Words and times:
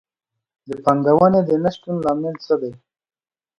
د 0.67 0.69
پانګونې 0.83 1.41
د 1.45 1.49
نه 1.63 1.69
شتون 1.75 1.95
لامل 2.05 2.35
څه 2.45 2.55
دی؟ 2.61 2.71